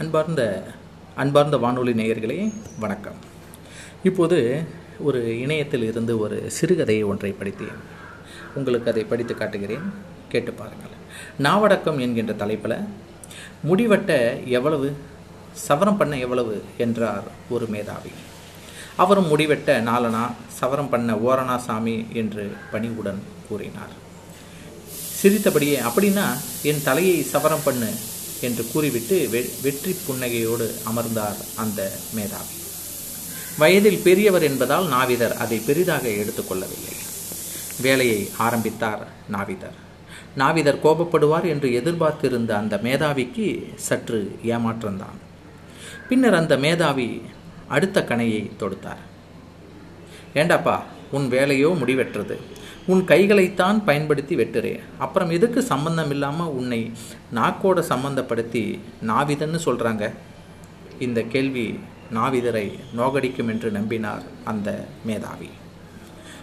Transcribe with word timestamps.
அன்பார்ந்த 0.00 0.64
அன்பார்ந்த 1.14 1.56
வானொலி 1.56 1.92
நேயர்களே 1.92 2.52
வணக்கம். 2.78 3.14
இப்போது 4.02 4.64
ஒரு 4.98 5.38
இணையத்தில் 5.40 5.82
இருந்து 5.82 6.18
ஒரு 6.18 6.52
சிறுகதையை 6.60 7.04
ஒன்றை 7.04 7.32
படித்தேன். 7.32 7.78
உங்களுக்கு 8.54 8.90
அதை 8.90 9.04
படித்து 9.04 9.34
காட்டுகிறேன். 9.34 9.92
கேட்டு 10.28 10.52
பாருங்கள். 10.52 10.94
நாவடக்கம் 11.38 12.00
என்கின்ற 12.00 12.32
தலைப்பில் 12.32 12.84
முடிவட்ட 13.68 14.44
எவ்வளவு 14.44 14.96
சவரம் 15.68 15.96
பண்ண 15.96 16.18
எவ்வளவு 16.18 16.62
என்றார் 16.76 17.22
ஒரு 17.50 17.66
மேதாவி. 17.66 18.10
அவரும் 18.96 19.36
முடிவெட்ட 19.36 19.80
நாலனா 19.80 20.30
சவரம் 20.60 20.88
பண்ண 20.88 21.14
ஓரணா 21.14 21.56
சாமி 21.56 22.06
என்று 22.12 22.52
பணிவுடன் 22.70 23.22
கூறினார். 23.48 23.92
சிரித்தபடியே 24.88 25.80
அப்படின்னா 25.80 26.24
என் 26.62 26.82
தலையை 26.82 27.22
சவரம் 27.22 27.64
பண்ணு 27.64 27.90
என்று 28.40 28.64
கூறிவிட்டு 28.72 29.16
வெ 29.32 29.40
வெற்றி 29.62 29.92
புன்னகையோடு 30.06 30.66
அமர்ந்தார் 30.84 31.38
அந்த 31.56 31.80
மேதாவி. 32.14 32.56
வயதில் 33.58 34.00
பெரியவர் 34.04 34.42
என்பதால் 34.42 34.86
நாவிதர் 34.88 35.34
அதை 35.44 35.58
பெரிதாக 35.58 36.08
எடுத்துக்கொள்ளவில்லை 36.08 36.96
வேலையை 37.80 38.20
ஆரம்பித்தார் 38.36 39.02
நாவிதர். 39.28 39.76
நாவிதர் 40.36 40.82
கோபப்படுவார் 40.84 41.46
என்று 41.48 41.68
எதிர்பார்த்திருந்த 41.72 42.50
அந்த 42.56 42.74
மேதாவிக்கு 42.82 43.46
சற்று 43.88 44.20
ஏமாற்றம்தான் 44.44 45.18
பின்னர் 46.08 46.34
அந்த 46.34 46.56
மேதாவி 46.56 47.22
அடுத்த 47.68 48.04
கணையை 48.08 48.42
தொடுத்தார். 48.60 49.02
ஏண்டாப்பா 50.34 50.76
உன் 51.10 51.26
வேலையோ 51.30 51.70
முடிவெற்றது. 51.78 52.36
உன் 52.86 53.04
கைகளைத்தான் 53.04 53.78
பயன்படுத்தி 53.84 54.36
வெட்டுறே. 54.36 54.80
அப்புறம் 54.98 55.30
எதுக்கு 55.30 55.62
சம்பந்தம் 55.62 56.10
இல்லாமல் 56.10 56.46
உன்னை 56.46 56.92
நாக்கோட 57.34 57.78
சம்பந்தப்படுத்தி 57.92 58.80
நாவிதன்னு 59.10 59.60
சொல்கிறாங்க 59.66 60.12
இந்த 60.98 61.22
கேள்வி 61.22 61.78
நாவிதரை 62.14 62.78
நோகடிக்கும் 62.94 63.48
என்று 63.48 63.70
நம்பினார் 63.70 64.24
அந்த 64.44 64.86
மேதாவி. 65.04 65.50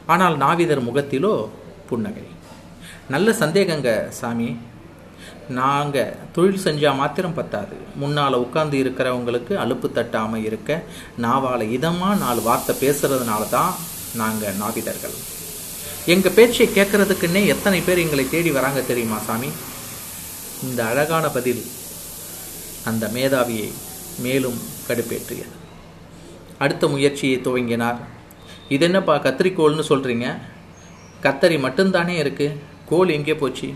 ஆனால் 0.05 0.37
நாவிதர் 0.37 0.87
முகத்திலோ 0.89 1.49
புன்னகை. 1.89 2.27
நல்ல 3.09 3.31
சந்தேகங்க 3.31 4.09
சாமி. 4.09 4.57
நாங்கள் 5.47 6.15
தொழில் 6.35 6.63
செஞ்சால் 6.65 6.95
மாத்திரம் 6.95 7.33
பத்தாது. 7.33 7.75
முன்னால் 7.95 8.33
உட்கார்ந்து 8.33 8.77
இருக்கிறவங்களுக்கு 8.83 9.53
அலுப்பு 9.63 9.89
தட்டாமல் 9.89 10.43
இருக்க 10.43 10.83
நாவால் 11.25 11.65
இதமாக 11.77 12.19
நாலு 12.25 12.41
வார்த்தை 12.41 12.75
பேசுறதுனால 12.83 13.49
தான் 13.49 13.73
நாங்கள் 14.15 14.57
நாவிதர்கள். 14.63 15.17
எங்கள் 16.13 16.35
பேச்சை 16.35 16.65
கேட்கறதுக்குன்னே 16.67 17.45
எத்தனை 17.45 17.79
பேர் 17.81 17.97
எங்களை 17.97 18.29
தேடி 18.29 18.51
வராங்க 18.51 18.81
தெரியுமா 18.81 19.17
சாமி? 19.17 19.49
இந்த 20.63 20.85
அழகான 20.85 21.29
பதில் 21.29 21.63
அந்த 22.85 23.07
மேதாவியை 23.07 23.71
மேலும் 24.19 24.59
கடுப்பேற்றியது. 24.87 25.55
அடுத்த 26.57 26.87
முயற்சியை 26.87 27.37
துவங்கினார். 27.37 27.99
இது 28.69 28.85
என்னப்பா 28.85 29.15
கத்திரிக்கோள்னு 29.23 29.85
சொல்கிறீங்க 29.89 30.27
கத்தரி 31.23 31.57
மட்டும்தானே 31.65 32.15
இருக்குது 32.23 32.57
கோல் 32.89 33.09
எங்கே 33.09 33.35
போச்சு? 33.35 33.73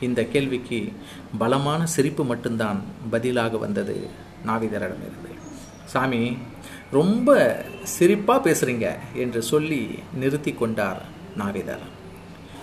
இந்த 0.00 0.22
கேள்விக்கு 0.24 0.92
பலமான 1.38 1.86
சிரிப்பு 1.86 2.24
மட்டும்தான் 2.24 2.82
பதிலாக 3.10 3.56
வந்தது 3.56 3.96
நாவிதரிடமிருந்து. 4.46 5.32
சாமி 5.84 6.36
ரொம்ப 6.90 7.30
சிரிப்பாக 7.98 8.44
பேசுகிறீங்க 8.46 8.86
என்று 9.14 9.42
சொல்லி 9.42 9.98
நிறுத்தி 10.14 10.52
கொண்டார் 10.52 11.09
நாவிதர் 11.36 11.86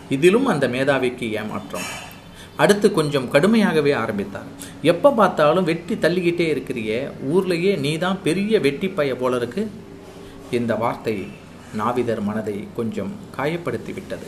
இதிலும் 0.10 0.46
அந்த 0.46 0.68
மேதாவிக்கு 0.68 1.32
ஏமாற்றம். 1.32 1.88
அடுத்து 2.56 2.92
கொஞ்சம் 2.92 3.32
கடுமையாகவே 3.34 3.96
ஆரம்பித்தார். 3.96 4.48
எப்போ 4.82 5.12
பார்த்தாலும் 5.12 5.64
வெட்டி 5.64 5.96
தள்ளிக்கிட்டே 5.96 6.48
இருக்கிறியே 6.54 7.08
ஊர்லேயே 7.34 7.78
நீ 7.78 7.98
தான் 7.98 8.22
பெரிய 8.24 8.60
வெட்டி 8.60 8.88
பைய 8.88 9.16
போல 9.16 9.36
இருக்கு 9.36 9.72
இந்த 10.52 10.76
வார்த்தை 10.76 11.28
நாவிதர் 11.76 12.22
மனதை 12.22 12.68
கொஞ்சம் 12.76 13.12
காயப்படுத்தி 13.38 13.94
விட்டது 13.94 14.28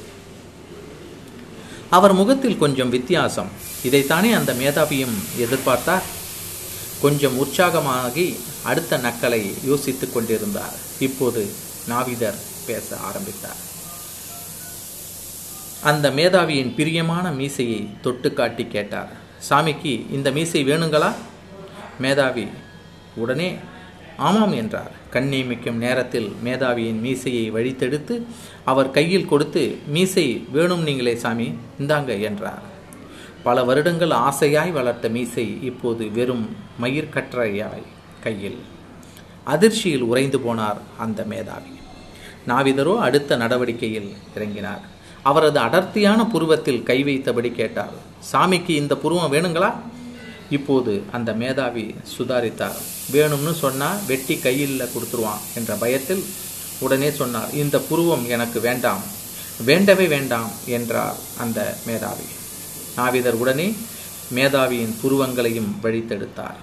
அவர் 1.89 2.13
முகத்தில் 2.13 2.57
கொஞ்சம் 2.57 2.89
வித்தியாசம். 2.89 3.47
இதைத்தானே 3.83 4.29
அந்த 4.33 4.53
மேதாவியும் 4.53 5.16
எதிர்பார்த்தார். 5.38 6.06
கொஞ்சம் 7.01 7.38
உற்சாகமாகி 7.44 8.35
அடுத்த 8.63 8.97
நக்கலை 8.97 9.41
யோசித்து 9.66 10.11
கொண்டிருந்தார். 10.11 10.75
இப்போது 11.00 11.50
நாவிதர் 11.88 12.39
பேச 12.67 12.97
ஆரம்பித்தார். 12.97 13.59
அந்த 15.84 16.09
மேதாவியின் 16.09 16.73
பிரியமான 16.75 17.31
மீசையை 17.31 17.88
தொட்டு 18.01 18.34
காட்டி 18.34 18.67
கேட்டார். 18.67 19.12
சாமிக்கு 19.50 20.12
இந்த 20.12 20.31
மீசை 20.31 20.63
வேணுங்களா? 20.63 21.13
மேதாவி. 22.00 22.47
உடனே. 23.16 23.56
ஆமாம் 24.18 24.51
என்றார். 24.51 24.91
கண் 25.09 25.29
நியமிக்கும் 25.34 25.72
நேரத்தில் 25.72 26.35
மேதாவியின் 26.44 27.00
மீசையை 27.00 27.51
வழித்தெடுத்து 27.51 28.22
அவர் 28.66 28.91
கையில் 28.91 29.25
கொடுத்து 29.25 29.78
மீசை 29.88 30.47
வேணும் 30.51 30.84
நீங்களே 30.84 31.16
சாமி 31.16 31.57
இந்தாங்க 31.79 32.22
என்றார். 32.22 32.62
பல 33.44 33.63
வருடங்கள் 33.63 34.09
ஆசையாய் 34.09 34.72
வளர்த்த 34.72 35.09
மீசை 35.09 35.63
இப்போது 35.63 36.12
வெறும் 36.12 36.56
மயிர்கற்றையாய் 36.81 37.84
கையில். 38.23 38.57
அதிர்ச்சியில் 39.44 40.01
உறைந்து 40.01 40.38
போனார் 40.38 40.78
அந்த 40.97 41.23
மேதாவி. 41.23 41.79
நாவிதரோ 42.47 42.97
அடுத்த 42.97 43.35
நடவடிக்கையில் 43.35 44.13
இறங்கினார். 44.35 44.97
அவரது 45.24 45.59
அடர்த்தியான 45.59 46.25
புருவத்தில் 46.25 46.84
கை 46.84 47.03
வைத்தபடி 47.03 47.52
கேட்டார் 47.52 47.96
சாமிக்கு 48.31 48.69
இந்த 48.69 48.97
புருவம் 48.97 49.34
வேணுங்களா? 49.34 49.74
இப்போது 50.50 51.03
அந்த 51.12 51.34
மேதாவி 51.34 51.96
சுதாரித்தார். 52.18 52.78
வேணும்னு 53.12 53.53
சொன்னால் 53.53 54.00
வெட்டி 54.07 54.40
கையில் 54.40 54.81
கொடுத்துருவான் 54.81 55.44
என்ற 55.56 55.75
பயத்தில் 55.75 56.24
உடனே 56.80 57.12
சொன்னார் 57.12 57.53
இந்த 57.53 57.80
புருவம் 57.80 58.28
எனக்கு 58.28 58.59
வேண்டாம் 58.59 59.03
வேண்டவே 59.66 60.07
வேண்டாம் 60.07 60.52
என்றார் 60.66 61.16
அந்த 61.38 61.78
மேதாவி. 61.86 62.28
நாவிதர் 62.96 63.34
உடனே 63.34 63.75
மேதாவியின் 64.36 64.96
புருவங்களையும் 65.01 65.72
வழித்தெடுத்தார். 65.84 66.59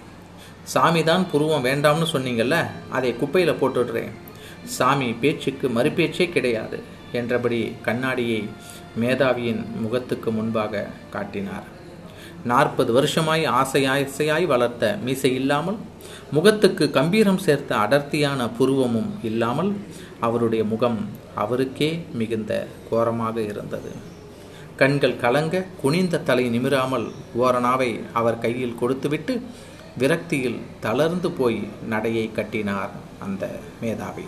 சாமி 0.63 1.05
தான் 1.05 1.31
புருவம் 1.31 1.65
வேண்டாம்னு 1.65 2.07
சொன்னீங்கல்ல 2.13 2.67
அதை 2.91 3.17
குப்பையில் 3.17 3.61
போட்டுடுறேன். 3.61 4.13
சாமி 4.65 5.13
பேச்சுக்கு 5.13 5.69
மறுபேச்சே 5.69 6.31
கிடையாது. 6.31 6.83
என்றபடி 7.21 7.61
கண்ணாடியை 7.87 8.43
மேதாவியின் 9.03 9.63
முகத்துக்கு 9.85 10.31
முன்பாக 10.39 10.85
காட்டினார். 11.15 11.67
நாற்பது 12.51 12.91
வருஷமாய் 12.97 13.45
ஆசையாய் 13.61 14.05
ஆசையாய் 14.09 14.47
வளர்த்த 14.53 14.91
மீசை 15.05 15.31
இல்லாமல் 15.41 15.79
முகத்துக்கு 16.37 16.85
கம்பீரம் 16.97 17.41
சேர்த்த 17.47 17.71
அடர்த்தியான 17.85 18.41
புருவமும் 18.59 19.11
இல்லாமல் 19.31 19.71
அவருடைய 20.27 20.63
முகம் 20.73 20.99
அவருக்கே 21.45 21.91
மிகுந்த 22.21 22.53
கோரமாக 22.91 23.37
இருந்தது. 23.53 23.93
கண்கள் 24.81 25.21
கலங்க 25.25 25.65
குனிந்த 25.83 26.23
தலை 26.29 26.47
நிமிராமல் 26.55 27.07
ஓரணாவை 27.43 27.91
அவர் 28.21 28.43
கையில் 28.45 28.79
கொடுத்துவிட்டு 28.81 29.35
விரக்தியில் 30.01 30.59
தளர்ந்து 30.87 31.29
போய் 31.39 31.61
நடையை 31.93 32.27
கட்டினார் 32.39 32.93
அந்த 33.27 33.45
மேதாவி. 33.83 34.27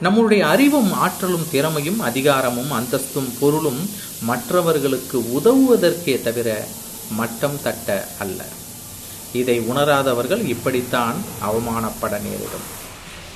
நம்முடைய 0.00 0.48
அறிவும் 0.48 0.92
ஆற்றலும் 0.92 1.48
திறமையும் 1.50 2.00
அதிகாரமும் 2.00 2.70
அந்தஸ்தும் 2.70 3.32
பொருளும் 3.40 3.90
மற்றவர்களுக்கு 4.22 5.18
உதவுவதற்கே 5.20 6.22
தவிர 6.22 6.66
மட்டம் 7.10 7.62
தட்ட 7.62 8.08
அல்ல. 8.18 8.44
இதை 9.32 9.60
உணராதவர்கள் 9.60 10.46
இப்படித்தான் 10.46 11.14
அவமானப்பட 11.40 12.20
நேரிடும். 12.20 12.66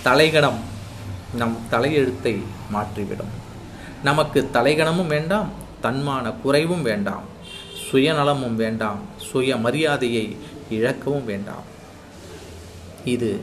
தலைகணம் 0.02 0.60
நம் 1.34 1.58
தலையெழுத்தை 1.70 2.42
மாற்றிவிடும். 2.72 3.32
நமக்கு 4.02 4.48
தலைகணமும் 4.52 5.06
வேண்டாம் 5.06 5.50
தன்மான 5.82 6.34
குறைவும் 6.42 6.82
வேண்டாம் 6.82 7.22
சுயநலமும் 7.90 8.54
வேண்டாம் 8.54 8.98
சுய 9.30 9.56
மரியாதையை 9.56 10.36
இழக்கவும் 10.70 11.24
வேண்டாம். 11.24 11.62
இது 13.04 13.40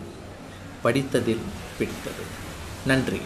படித்ததில் 0.84 1.46
பிடித்தது. 1.78 2.48
நன்றி. 2.88 3.22